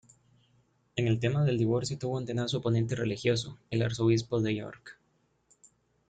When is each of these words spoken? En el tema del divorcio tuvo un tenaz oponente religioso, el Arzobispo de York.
En 0.95 1.07
el 1.07 1.19
tema 1.19 1.43
del 1.43 1.59
divorcio 1.59 1.95
tuvo 1.95 2.17
un 2.17 2.25
tenaz 2.25 2.55
oponente 2.55 2.95
religioso, 2.95 3.59
el 3.69 3.83
Arzobispo 3.83 4.41
de 4.41 4.55
York. 4.55 4.97